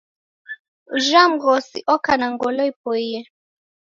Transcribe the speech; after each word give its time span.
Ujha 0.95 1.21
mghosi 1.31 1.79
oka 1.93 2.13
na 2.19 2.27
ngolo 2.33 2.61
ipoie 2.71 3.19